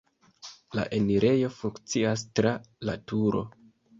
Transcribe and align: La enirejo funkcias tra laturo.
La 0.79 0.85
enirejo 0.99 1.51
funkcias 1.57 2.25
tra 2.39 2.53
laturo. 2.91 3.45